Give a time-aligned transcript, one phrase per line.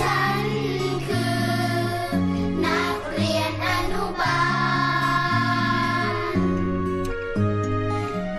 [0.00, 0.44] ฉัน
[1.06, 1.36] คือ
[2.64, 4.40] นักเรียนอนุบา
[6.10, 6.14] ล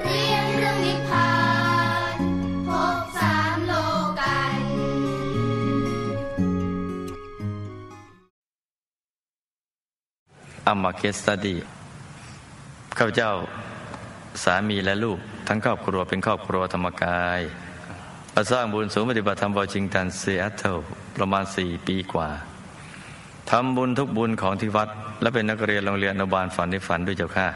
[0.04, 1.34] เรียนเรื่องนิพพา
[2.16, 2.18] น
[2.68, 3.74] พบสามโล
[4.20, 4.60] กัน
[10.68, 11.56] อัมมาเคสตดี
[12.98, 13.32] ข้าพเจ้า
[14.44, 17.42] สามีและลูกทั้งครอบครัวเป็นครอบครัวธรรมกาย
[18.38, 20.78] มาสร้างบุญสูงปฏิบัติธรรมวอชิงตันซีแอตเทิล
[21.18, 22.30] ประมาณสี่ปีกว่า
[23.52, 24.90] ทำบุญทุกบุญของที่วัด
[25.22, 27.48] และเป็นนักเรียนโรงเรียนอนุบาลฝันที่ฝันด้วยเจ้าค่ะ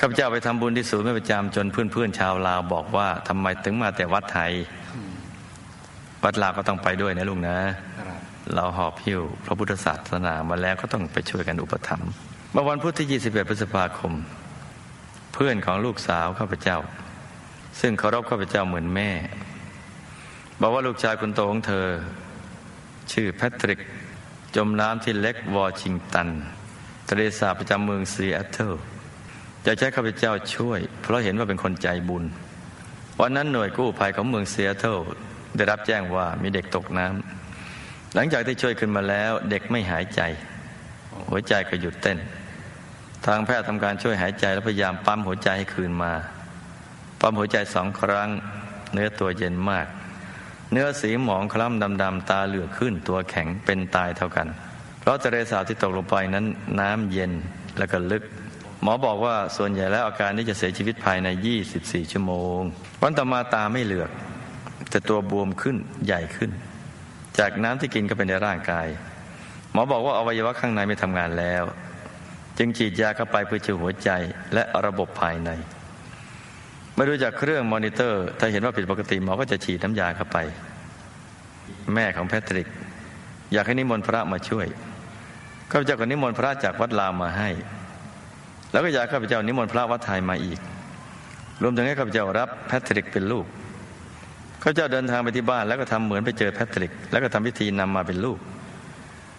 [0.00, 4.52] ข้าพเจ้าไปทำบุญที่ศูนย์ไม่ประจำจนเพื่อนๆชาวลาวบอกว่าทำไมถึงมาแต่วัดไทย
[6.24, 7.58] วัดลาวก็ต้องไปด้วยนะลุงนะ
[8.54, 12.10] เราหอบหิ้วพระพุทธศาสนามาแล้วก็ต้องไปช่วยกันอุปถัมภ์
[12.52, 14.12] เมื่อวันพุธที่ 21 พฤษภาคม
[15.34, 16.78] เพื่อนของลูกสาวข้าพเจ้า
[17.80, 19.10] ซึ่งเคารพข้าพเจ้าเหมือนแม่
[20.60, 21.86] บอกว่าลูกชายคนโตของเธอ
[23.12, 23.80] ชื่อแพทริก
[24.56, 26.28] จมน้ำที่ Lake Washington
[27.08, 28.72] ทะเลสาบประจำเมืองซีแอตเทิล
[29.66, 32.24] จะให้ข้าพเจ้าช่วย เพราะเห็นว่าเป็นคนใจบุญ
[33.20, 34.98] วันนั้นหน่วยกู้ภัยของเมืองซีแอตเทิล
[35.56, 40.20] ได้รับแจ้งว่ามีเด็กตกน้ำหลังจากที่ช่วยขึ้นมาแล้ว เด็กไม่หายใจ
[41.28, 42.18] หัวใจก็หยุดเต้น
[43.26, 46.12] ทางแพทย์ทำการช่วยหายใจและพยายามปั๊มหัวใจให้คืนมา
[47.20, 48.28] ปั๊มหัวใจสองครั้ง
[48.92, 49.86] เนื้อตัวเย็นมาก
[50.72, 54.48] เนื้อสีหมองคล้ำดำๆตาเหลือกขึ้นตัวแข็งเป็นตายเท่ากัน
[55.00, 56.46] เพราะทะเลสาบที่ตกลงไปนั้น
[56.80, 57.32] น้ำเย็น
[57.78, 58.22] และก็ลึก
[58.82, 61.28] หมอบอกว่าส่วนใหญ่แล้วอาการนี้จะเสียชีวิตภายใน
[61.70, 62.60] 24 ชั่วโมง
[63.02, 64.10] วันต่อมาตาไม่เหลือก
[64.90, 65.76] แต่ตัวบวมขึ้น
[66.06, 66.50] ใหญ่ขึ้น
[67.38, 68.86] จากน้ำที่กินก็เป็นในร่างกาย
[69.72, 71.64] หมอบอกว่าอวัยวะข้างในไม่ทำงานแล้ว
[72.58, 74.10] จึงฉีดยาเข้าไปเพื่อช่วยหัวใจ
[74.54, 75.50] และระบบภายใน
[76.98, 80.38] ไม่ดูจากเครื่องมอนิเตอร์ ถ้าเห็นว่าผิดปกติหมอก็จะฉีดน้ำยาเข้าไป
[81.94, 82.68] แม่ของแพทริก
[83.52, 84.66] อยากให้นิมนต์พระมาช่วย
[85.70, 87.48] ข้าพเจ้าก็นิมนต์พระจากวัดลาวมาให้
[88.72, 90.60] แล้วก็อยากข้าพเจ้านิมนต์พระวัดไทยมาอีก
[91.62, 93.46] รวมถึงให้ข้าพเจ้ารับแพทริกเป็นลูก
[94.60, 98.38] เขาเจ้าเดินทางไปที่บ้าน แล้วก็ทำเหมือนไปเจอแพทริก แล้วก็ทำพิธีนำมาเป็นลูก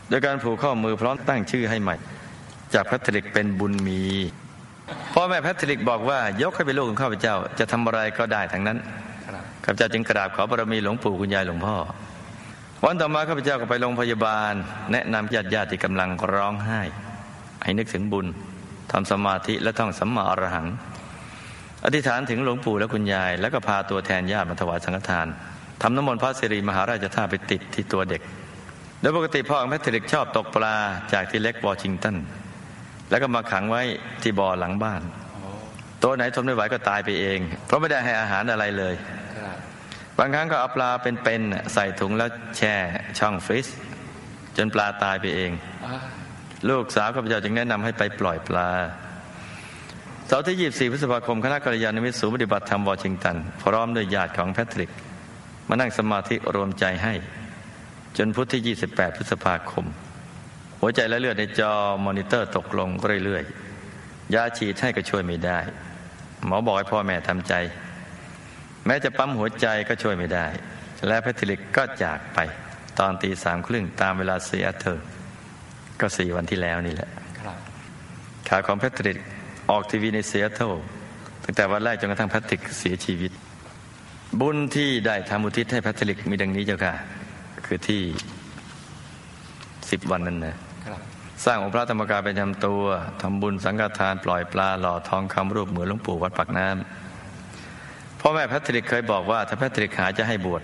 [0.09, 1.95] โดยการผูกข้อมือพร้อมตั้งชื่อให้ใหม่
[2.73, 4.01] จากแพทริกเป็นบุญมี
[5.13, 8.77] พ่อแม่แพทริกบอกว่ายกให้เป็นลูกของข้าพเจ้า จะทำอะไรก็ได้ทั้งนั้น
[9.63, 11.75] ข้าพเจ้าจึงกราบขอบารมีหลวงปู่คุณยายหลวงพ่อ
[12.85, 14.53] วันต่อมาข้าพเจ้าก็ไปโรงพยาบาล
[14.91, 16.81] แนะนำญาติญาติที่กำลังร้องไห้
[17.63, 18.27] ให้นึกถึงบุญ
[18.91, 20.67] ทำสมาธิและท่องสัมมาอรหัง
[21.85, 25.27] อธิษฐานถึงหลวงปู่และคุณยาย แล้วก็พาตัวแทนญาติมาถวายสังฆทาน
[25.81, 28.21] ทำน้ำมนต์พระสิริมหาราชธาตุไปติดที่ตัวเด็ก
[29.01, 30.75] โดยปกติพ่อของแพทริกชอบตกปลา
[31.13, 32.15] จากที่เล็กวอชิงตัน
[33.09, 33.81] แล้วก็มาขังไว้
[34.21, 35.01] ที่บ่อหลังบ้าน
[36.03, 38.95] ตัวไหนทนไม่ไหวก็ตายไปเอง เพราะไม่ได้ให้อาหารอะไรเลย
[40.17, 42.75] บางครั้งก็เอาปลาเป็นๆใส่ถุงแล้วแช่
[43.19, 43.67] ช่องฟรีซ
[44.57, 45.51] จนปลาตายไปเอง
[46.69, 48.69] ลูกสาวข้าพเจ้าจึงแนะนำให้ไปปล่อยปลา
[50.27, 54.91] เสาร์ที่ 24 พฤษภาคม คณะกัลยาณมิตรศูนย์ปฏิบัติธรรมวอชิงตัน พร้อมด้วยญาติของแพทริก
[55.67, 57.13] มานั่งสมาธิรวมใจให้
[58.17, 59.85] จนพุธที่ 28 พฤษภาคม
[60.81, 61.73] หัวใจและเลือดในจอ
[62.05, 62.89] มอนิเตอร์ตกลง
[63.25, 65.59] เรื่อยๆยาฉีดให้ก็ช่วยไม่ได้
[66.45, 67.53] หมอบอกให้พ่อแม่ทำใจ
[68.85, 70.45] แม้จะปั๊มหัวใจก็ช่วยไม่ได้
[71.07, 72.39] และแพทริกก็จากไป
[72.99, 74.97] ตอนตีสามครึ่งตามเวลาซีแอตเทิล
[75.99, 77.09] ก็สี่วันที่แล้วนี่แหละ
[78.49, 79.17] ข่าวของแพทริก
[79.71, 80.73] ออกทีวีในซีแอตเทิล
[81.43, 83.31] ตั้งแต่วันแรกจนกระทั่งแพทริกเสียชีวิต
[84.39, 86.93] บุญที่ได้ทำอุทิศให้แพทริกมีดังนี้เจ้าค่ะ
[87.65, 88.01] คือที่
[89.89, 90.55] สิบวันนั้นนะ
[91.45, 92.81] สร้างองค์พระธรรมกายประจำตัว
[93.21, 100.61] ทำบุญสังฆทานปล่อยปลาหล่อทองคำรูปเหมือนหลวงปู่วัดปากน้ำพ่อแม่แพทริกเคยบอกว่า ถ้าแพทริกหายจะให้บวช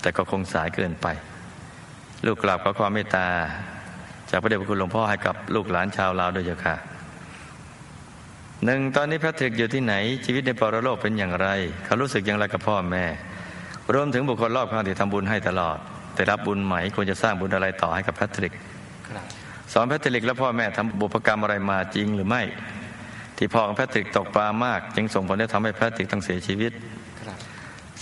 [0.00, 1.06] แต่ก็คงสายเกินไป
[2.26, 3.26] ลูกกราบขอความเมตตา
[4.30, 6.74] จากพระเดชพระคุณหลวงพ่อให้กับลูกหลานชาวลาวด้วยเจ้าค่ะ
[8.64, 9.94] หนึ่งตอนนี้แพทริกอยู่ที่ไหน
[10.24, 11.48] ชีวิตในปรโลกเป็นอย่างไร
[11.84, 13.04] เขารู้สึกอย่างไรกับพ่อแม่
[13.94, 15.78] รวมถึงบุคคลรอบข้างที่ทำบุญให้ตลอด
[16.14, 18.54] แต่รับบุญใหม่ควรจะสร้างบุญอะไรต่อให้กับแพทริก
[19.72, 22.42] สอนแพทริกและพ่อแม่ทำบุพกรรมอะไรมาจริงหรือไม่
[23.36, 26.72] ที่พ่อของแพทริกตกปลามาก จึงส่งผลให้ทำให้แพทริกต้องเสียชีวิต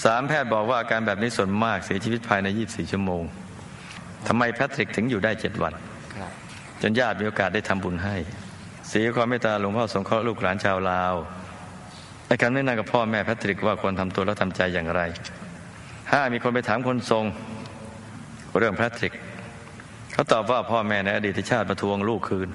[0.04, 3.22] สามแพทย์บอกว่าอาการแบบนี้ส่วนมากเสียชีวิตภายใน 24 ชั่วโมง
[4.28, 5.74] ทำไมแพทริกถึงอยู่ได้เจ็ดวัน
[6.82, 8.16] จนญาติมีโอกาสได้ทำบุญให้
[8.88, 11.14] เสียความเมตตาหลวงพ่อสงเคราะห์ลูกหลานชาวลาว
[12.26, 15.02] ในการแนะนำกับพ่อแม่แพทริกว่าควรทำตัวและทำใจอย่างไร
[16.12, 17.24] ห้ามีคนไปถามคนทรง
[18.58, 19.14] เรื่องแพทริก
[20.18, 22.48] เขาตอบว่าพ่อแม่ในอดีตชาติมาทวงลูกคืน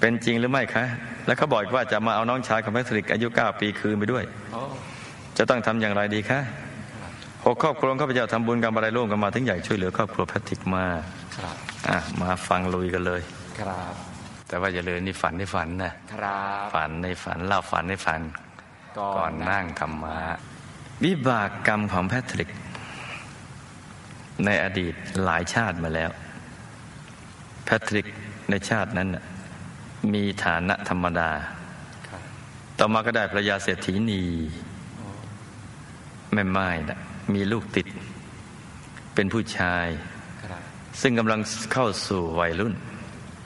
[0.00, 0.84] เป็นจริงหรือไม่คะ
[1.26, 4.24] แล้วเขาบอกว่าจะมาเอาน้องชายของแพทริกอายุเก้าปีคืนไปด้วย
[5.38, 6.40] จะต้องทำอย่างไรดีคะ
[7.46, 10.86] หกครอบครัวข้าพเจ้าทำบุญกันอะไรร่วมกันมาถึงใหญ่ช่วยเหลือครอบครัวแพทริกมา
[11.36, 11.56] ครับ
[11.88, 13.20] อะมาฟังลุยกันเลย
[13.60, 13.94] ครับ
[14.48, 18.20] แต่ว่าอย่าเลยนี่ฝันในฝันนะครับฝันในฝันเล่าฝันในฝัน
[18.98, 20.18] ก่อนนั่งธรรมะ
[21.04, 22.50] วิบากกรรมของแพทริก
[24.44, 24.94] ในอดีต
[25.24, 26.10] หลายชาติมาแล้ว
[27.64, 28.06] แพทริก
[28.50, 29.24] ในชาตินั้นน่ะ
[30.14, 31.30] มีฐานะธรรมดา
[32.08, 32.20] ครับ
[32.78, 34.22] ต่อมาก็ได้ภรรยาเศรษฐีนี
[36.32, 37.00] แม่ไม้นะ
[37.34, 37.86] มีลูกติด
[39.14, 39.86] เป็นผู้ชาย
[40.48, 40.60] ครับ
[41.00, 41.40] ซึ่งกำลัง
[41.72, 42.74] เข้าสู่วัยรุ่น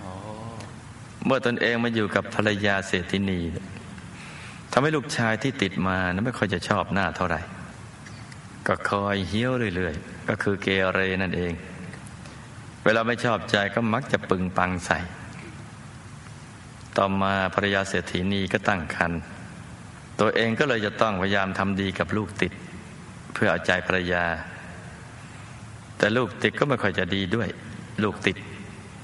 [0.01, 0.11] โอ้
[1.25, 3.41] เมื่อตนเองมาอยู่กับภรรยาเศรษฐินี
[4.73, 7.41] ทำให้ลูกชายที่ติดมานะไม่ค่อยจะชอบหน้าเท่าไหร่
[8.67, 11.53] ก็คอยเหี้ยวเรื่อยๆ ก็คือเกเรนั่นเอง
[12.87, 14.99] เวลาไม่ชอบใจก็มักจะปึงปังใส่
[16.97, 19.21] ต่อมาภรรยาเศรษฐีนีก็ตั้งครรภ์
[20.21, 22.53] ตัวเองก็เลยจะต้องพยายามทำดีกับลูกติด
[23.35, 24.25] เพื่อเอาใจภรรยา
[25.99, 27.49] แต่ลูกติดก็ไม่ค่อยจะดีด้วย
[28.03, 28.37] ลูกติด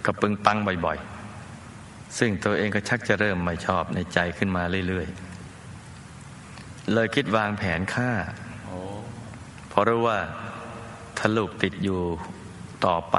[0.04, 8.10] ก็ปึงปังบ่อยๆ ซึ่งตัวเองก็ชักจะเริ่มไม่ชอบในใจขึ้นมาเรื่อยๆ เลยคิดวางแผนฆ่า
[8.64, 8.78] โอ้
[9.68, 10.18] เพราะรู้ว่า
[11.18, 12.00] ถ้าลูกติดอยู่
[12.86, 13.18] ต่อไป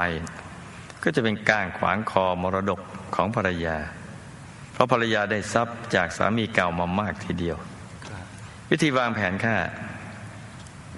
[1.04, 2.80] ก็จะเป็นการขวางคอมรดก
[3.14, 3.76] ของภรรยา
[4.72, 7.56] เพราะภรรยาได้ทรัพย์จากสามีเก่ามามากทีเดียว
[8.08, 8.24] ครับ
[8.70, 9.56] วิธีวางแผนฆ่า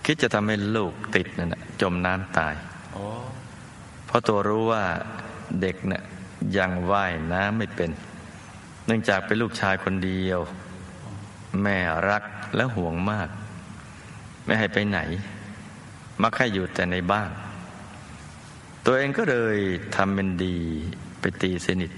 [0.05, 2.55] คิดจะทำให้ลูกติดนั่นนะจมน้ำตาย
[2.93, 3.07] โอ้
[4.07, 4.85] เพราะตัวรู้ว่า
[5.61, 6.03] เด็กน่ะ
[6.57, 7.91] ยังว่ายน้ำไม่เป็น
[8.87, 10.41] เนื่องจากเป็นลูกชายคนเดียว
[11.63, 12.23] แม่รัก
[12.57, 13.29] และห่วงมาก
[14.45, 14.99] ไม่ให้ไปไหน
[16.23, 17.31] มักให้อยู่แต่ในบ้าน
[18.89, 19.59] ตัวเองก็เลย
[19.97, 20.57] ทำเป็นดี
[21.21, 21.91] ไปตีสนิท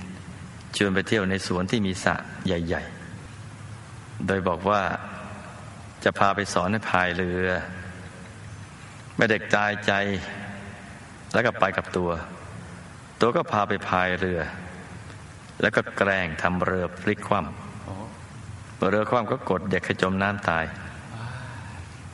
[0.76, 2.14] ชวนไปเที่ยวในสวนที่มีสระ
[2.46, 2.82] ใหญ่
[3.55, 4.82] ๆ โดยบอกว่า
[6.05, 7.49] จะพาไปสอนให้พายเรือ
[9.17, 9.93] แม่เด็กตายใจ
[11.32, 12.11] แล้วก็ไปกับตัว
[13.20, 14.41] ตัวก็พาไปพายเรือ
[15.61, 20.64] แล้วก็แกล้งทำเรือพลิกคว่ำเรือคว่ำก็กดเด็กให้จมน้ำตาย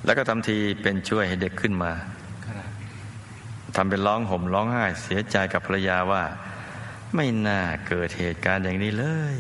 [0.05, 1.93] แล้วก็ทำทีเป็นช่วยให้เด็กขึ้นมา
[3.75, 6.23] ทำเป็นร้องห่มร้องไห้เสียใจกับภรรยาว่า
[7.15, 9.05] ไม่น่าเกิดเหตุการณ์อย่างนี้เล
[9.35, 9.37] ย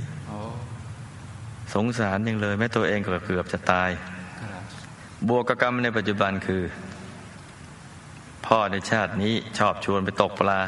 [1.74, 3.90] สงสารยังเลย แม้ตัวเองก็เกือบจะตาย
[5.28, 6.62] บวกกรรมในปัจจุบันคือ
[8.46, 10.60] พ่อในชาตินี้ชอบชวนไปตกปลา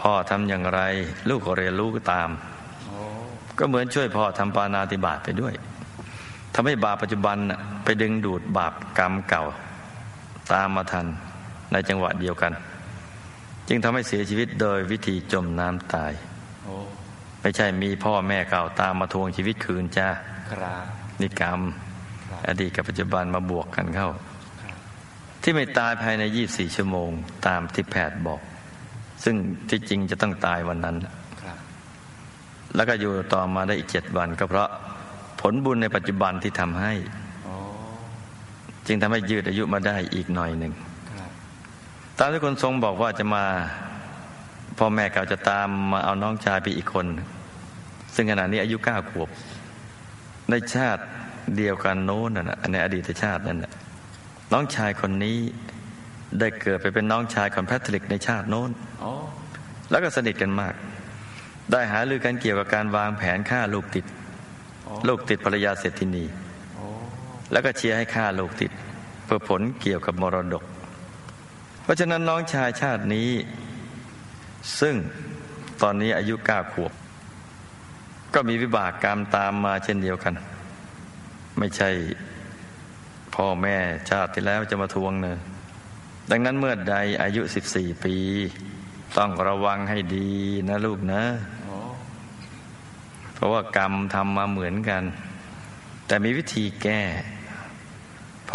[0.00, 0.80] พ่อทำอย่างไร
[1.28, 2.30] ลูกก็เรียนรู้ก็ตาม
[3.58, 5.54] ก็เหมือนช่วยพ่อทำปานาติบาตไปด้วย
[6.54, 7.36] ทำให้บาปปัจจุบัน
[7.84, 9.44] ไปดึงดูดบาปกรรมเก่า
[10.52, 11.06] ตามมาทัน
[11.72, 12.52] ในจังหวะเดียวกัน
[13.68, 16.12] จึงทำให้เสียชีวิตโดยวิธีจมน้ำตาย
[16.64, 16.74] โอ้
[17.40, 20.08] ไม่ใช่มีพ่อแม่เก่าตามมาทวงชีวิตคืนจ้า
[20.52, 20.84] ครับ
[21.20, 21.60] นี่กรรม
[22.28, 24.08] ครับอดีตกับปัจจุบันมาบวกกันเข้า
[24.60, 24.76] ครับ
[25.42, 27.10] ที่ไม่ตายภายใน 24 ชั่วโมง
[27.46, 28.40] ตามที่แพทย์บอก
[29.24, 29.36] ซึ่ง
[29.68, 30.96] ที่จริงจะต้องตายวันนั้น
[31.42, 31.58] ครับ
[32.74, 34.68] แล้วก็อยู่ต่อมาได้อีกเจ็ดวันก็เพราะ
[35.40, 36.92] ผลบุญในปัจจุบันที่ทำให้
[37.44, 37.54] โอ้
[38.86, 40.91] จึงทำให้ยืดอายุมาได้อีกหน่อยหนึ่งครับ
[42.18, 43.44] ตามที่คนทรงบอกว่าจะมา
[44.78, 47.06] พ่อแม่เก่าจะตามมาเอาน้องชายไปอีกคน
[48.14, 49.28] ซึ่งขณะนี้อายุเก้าขวบ
[50.50, 51.02] ในชาติ
[51.56, 53.72] เดียวกันโน้นน่ะในอดีตชาตินั่นน่ะ
[54.52, 55.38] น้องชายคนนี้
[56.40, 59.10] ได้เกิดไปเป็นน้องชายของแพทริกในชาติโน้นโอ้
[59.90, 60.74] แล้วก็สนิทกันมาก
[61.70, 64.04] ได้หาลือกันเกี่ยวกับการวางแผนฆ่าลูกติด
[64.84, 66.24] โอ้ลูกติดภรรยาเศรษฐินี
[66.74, 66.84] โอ้
[67.52, 68.72] แล้วก็เชียร์ให้ฆ่าลูกติด
[69.24, 70.71] เพื่อผลเกี่ยวกับมรดกเพ
[71.92, 73.30] ราะฉะนั้นน้องชายชาตินี้
[74.80, 74.94] ซึ่ง
[75.82, 76.92] ตอนนี้อายุเก้าขวบ
[78.34, 80.34] ก็มีวิบากกรรมตามมาเช่นเดียวกัน
[81.58, 81.90] ไม่ใช่
[83.34, 83.76] พ่อแม่
[84.10, 85.38] ชาติที่แล้วจะมาทวงเนอะ
[86.30, 88.16] ดังนั้นเมื่อใดอายุ14ปี
[89.16, 90.30] ต้องระวังให้ดี
[90.68, 91.22] นะลูกนะ
[93.34, 95.02] เพราะว่ากรรมทำมาเหมือนกัน
[96.06, 97.00] แต่มีวิธีแก้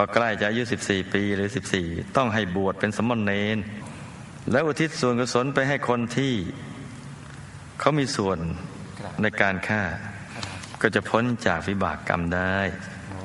[0.02, 1.50] อใกล้จะอายุ 14 ปีหรือ
[1.82, 3.58] 14 ต้องให้บวชเป็นสมณเณร
[4.52, 6.34] แล้วอุทิศส่วนกุศลไปให้คนที่
[7.80, 8.40] เขามีส่วน
[9.00, 9.82] ครับในการฆ่า
[10.34, 10.46] ครับ
[10.82, 12.58] ก็จะพ้นจากวิบากกรรมได้
[13.08, 13.18] โอ้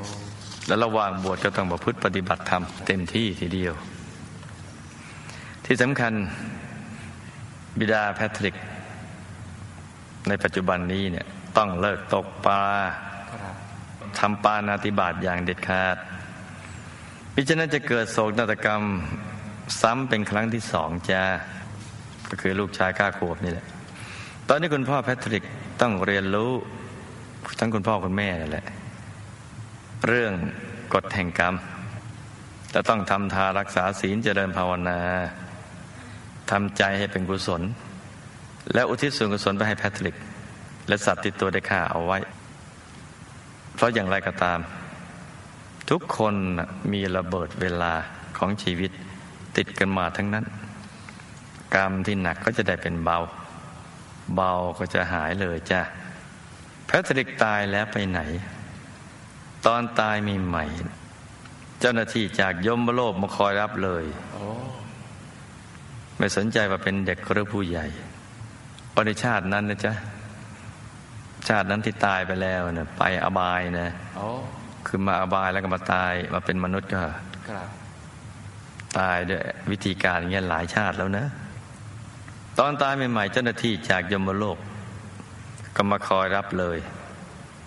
[0.67, 3.75] และระหว่างบวชก็ต้องประพฤติปฏิบัติธรรมเต็มที่ทีเดียว
[5.65, 6.13] ที่สำคัญ
[7.79, 8.57] บิดาแพทริก
[10.29, 11.27] ในปัจจุบันนี้เนี่ย
[11.57, 12.63] ต้องเลิกตกปลา
[13.31, 13.55] ครับ
[14.19, 15.97] ทำปานาติบาตอย่างเด็ดขาด
[17.35, 18.83] มิฉะนั้นจะเกิดโศกนาฏกรรม
[19.81, 21.25] ซ้ำเป็นครั้งที่สองจ้า
[22.31, 23.67] ก็คือลูกชายก้าขวบนี่แหละ
[24.49, 25.45] ตอนนี้คุณพ่อแพทริก
[25.81, 26.53] ต้องเรียนรู้
[27.59, 28.67] ทั้งคุณพ่อคุณแม่นั่นแหละ
[30.07, 30.33] เรื่อง
[30.95, 31.55] กฎแห่งกรรม
[32.71, 35.01] แต่ต้องทำทานรักษาศีลเจริญภาวนา
[36.51, 37.63] ทำใจให้เป็นกุศล
[38.75, 40.17] และอุทิศส่วนกุศลไปให้แพทริก
[40.89, 42.19] และสัตว์ติดตัวได้ฆ่าเอาไว้
[43.75, 44.59] เพราะอย่างไรก็ตาม
[45.97, 46.35] ทุกคน
[46.93, 47.93] มีระเบิดเวลา
[48.39, 48.91] ของชีวิต
[49.57, 50.45] ติดกันมาทั้งนั้น
[51.75, 53.19] กรรมที่หนักก็จะได้เป็นเบา
[54.35, 55.81] เบาก็จะหายเลยจ้ะ
[56.87, 58.21] แพทริกตายแล้วไปไหน
[59.67, 60.65] ตอนตายมีใหม่
[61.81, 64.05] เจ้าหน้าที่จากยมโลกมาคอยรับเลย
[66.19, 67.87] ไม่สนใจว่าเป็นเด็กหรือผู้ใหญ่
[68.95, 69.93] ปริชาตินั้นนะจ๊ะ
[71.49, 73.89] ชาตินั้นที่ตายไปแล้วเนะไปอบายนะ
[74.87, 76.99] คือมาอบายแล้วก็มาตายมาเป็นมนุษย์ก็
[77.49, 77.69] ครับ
[78.99, 81.27] ตายด้วยวิธีการอย่างเงี้ยหลายชาติแล้วนะ
[82.59, 84.59] ตอนตายใหม่ๆเจ้าหน้าที่จากยมโลก
[85.77, 86.79] ก็มาคอยรับเลย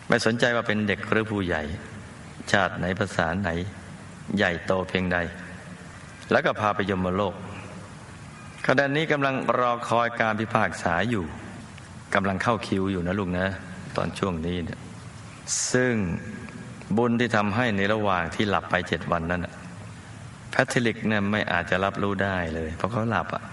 [0.08, 1.64] ไม่สนใจว่าเป็นเด็กหรือผู้ใหญ่
[2.52, 3.50] ชาติไหนภาษาไหน
[4.38, 5.18] ใหญ่โตเพียงใด
[6.32, 7.36] แล้วก็พาไปยมโลก
[8.68, 11.26] ขณะนี้กำลังรอคอยการพิพากษาอยู่
[12.16, 13.48] กำลังเข้าคิวอยู่นะลูกนะ
[13.98, 14.80] ตอนช่วงนี้เนี่ย
[15.74, 15.94] ซึ่ง
[16.98, 19.48] บุญที่ทำให้ในระหว่างที่หลับไปเจ็ดวันนั้น
[20.52, 23.44] แพทริกเนี่ยไม่อาจจะรับรู้ได้เลย เพราะเขาหลับอะ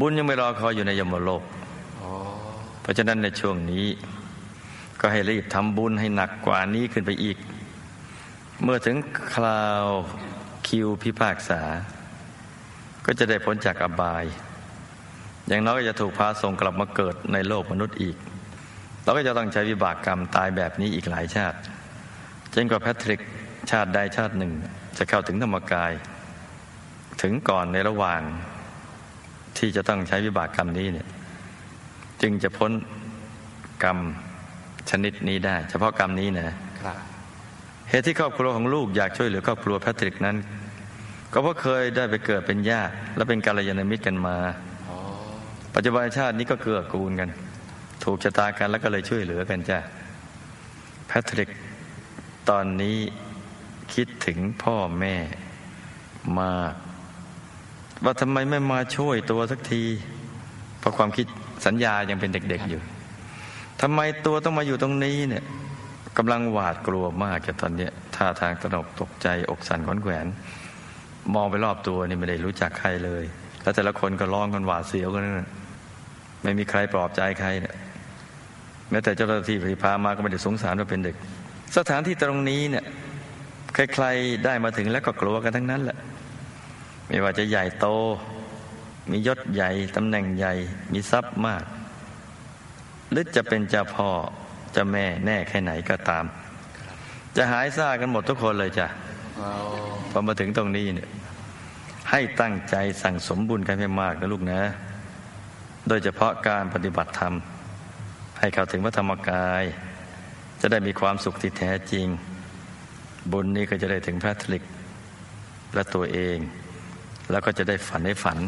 [0.00, 1.42] บุญยังไม่รอคอยอยู่ในยมโลก
[2.82, 3.86] เพราะฉะนั้นในช่วงนี้
[5.00, 7.36] ก็ให้รีบทำบุญให้หนักกว่านี้ขึ้นไปอีก
[8.62, 8.96] เมื่อถึง
[9.34, 9.86] คราว
[10.68, 11.62] คิวพิพากษา
[13.06, 14.24] ก็จะได้พ้นจากอบาย
[15.48, 18.16] อย่างน้อยก็จะถูกพาส่งกลับมาเกิดในโลกมนุษย์อีก
[19.02, 21.58] เราก็จะต้องใช้วิบากกรรมตายแบบนี้อีกหลายชาติ
[22.54, 23.20] จนกว่าแพทริก
[23.70, 24.52] ชาติใดชาติหนึ่ง
[24.98, 25.92] จะเข้าถึงธรรมกาย
[27.22, 28.22] ถึงก่อนในระหว่าง
[29.58, 31.08] ที่จะต้องใช้วิบากกรรมนี้เนี่ย
[32.22, 32.72] จึงจะพ้น
[33.84, 33.98] กรรม
[34.90, 36.98] ชนิดนี้ได้ เฉพาะกรรมนี้นะครับ
[37.88, 40.36] เหตุที่ครอบครัวของลูกอยากช่วยเหลือครอบครัวแพทริกนั้น
[41.32, 44.36] ก็เพราะเคยได้ไปเกิดเป็นญาติ และเป็นกัลยาณมิตรกันมา
[44.86, 44.96] โอ้
[45.74, 47.28] ปัจจุบันชาตินี้ก็เกื้อกูลกัน
[48.04, 49.78] ถูกชะตากันแล้วก็เลยช่วยเหลือกันจ้ะ
[51.08, 51.50] แพทริก
[52.50, 52.98] ตอนนี้
[53.94, 55.16] คิดถึงพ่อแม่
[56.40, 56.74] มาก
[58.04, 59.84] ว่าทำไมไม่มาช่วยตัวสักที
[60.78, 61.26] เพราะความคิด
[61.66, 62.80] สัญญายังเป็นเด็ก ๆอยู่
[63.82, 65.44] ทำไมตัวต้องมาอยู่ตรงนี้เนี่ย
[66.18, 70.26] กำลังหวาดกลัวมากจนตอนนี้ท่าทางตนกตกใจอกสั่นขวัญแขวน
[71.34, 73.24] มองไปรอบตัวนี่ไม่ได้รู้จักใครเลย
[73.62, 75.48] แล้วแต่ละคนก็ร้องกันหวาดเสียวกันนั่นนะ
[76.42, 77.74] ไม่มีใครปลอบใจใครเนี่ย
[78.90, 81.16] แม้แต่เจ้าหน้าที่พามาก็ไม่ได้สงสารว่าเป็นเด็ก
[81.76, 82.84] สถานที่ตรงนี้เนี่ย
[83.74, 85.98] ใครๆได้มาถึงแล้วก็กลัวกันทั้งนั้นแหละ
[87.06, 87.86] ไม่ว่าจะใหญ่โต
[89.10, 90.54] มียศใหญ่ตำแหน่งใหญ่
[90.92, 91.64] มีทรัพย์มาก
[93.10, 94.10] หรือจะเป็นเจ้าพ่อ
[94.72, 96.24] เจ้าแม่แน่แค่ไหนก็ตาม
[97.36, 98.86] จะหายซ่ากันหมดทุกคนเลยจ้ะ
[100.10, 101.08] พอมาถึงตรงนี้เนี่ย
[102.10, 104.60] ให้ตั้งใจสั่งสมบุญกันให้มากนะลูกนะ
[105.88, 107.34] โดยเฉพาะการปฏิบัติธรรม
[108.38, 109.64] ให้เข้าถึงพระธรรมกาย
[110.60, 112.06] จะได้มีความสุขที่แท้จริง
[113.32, 114.62] บุญนี้ก็จะได้ถึงพระทลิก
[115.74, 116.38] และตัวเอง
[117.30, 118.38] แล้วก็จะได้ฝันให้ฝัน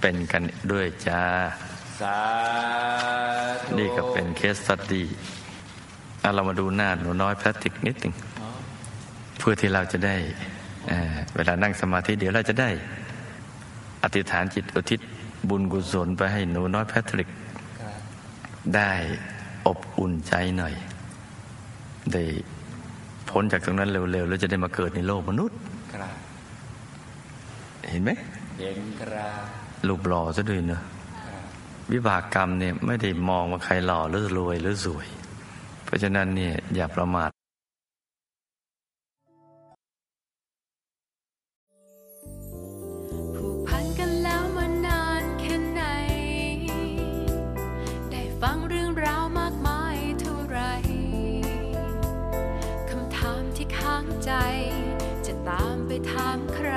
[0.00, 1.22] เป็นกันด้วยจ้า
[2.00, 2.18] สา
[3.62, 5.06] ธุนี่ก็เป็นเคสตัดดี้
[6.34, 8.48] เรามาดูหน้าหนูน้อยแพทริกนิดหนึ่งอ๋อ
[9.38, 10.16] เพื่อที่เราจะได้
[10.88, 12.70] เอ่อเวลานั่งสมาธิเดี๋ยวเราจะได้
[14.04, 15.00] อธิษฐานจิตอุทิศ
[15.48, 17.28] บุญกุศลไปให้หนูน้อยแพทริก
[17.80, 17.98] ครับ
[18.74, 18.92] ได้
[19.66, 20.74] อบอุ่นใจหน่อย
[22.12, 22.22] ได้
[23.30, 25.58] พ้นจากตรงนั้นเร็วๆ แล้วจะได้มาเกิดในโลกมนุษย์
[25.94, 26.12] ครับ
[27.90, 28.10] เห็นไหม
[28.58, 29.42] เย็นครับ
[29.88, 30.80] รูปหล่อซะด้วยเนอะ
[31.26, 31.42] ครับ
[31.92, 35.06] วิบากกรรมเนี่ยไม่ได้มองว่าใครหล่อหรือรวยหรือสวย
[35.84, 37.30] เพราะฉะนั้นเนี่ยอย่าประมาท
[56.10, 56.70] ถามใคร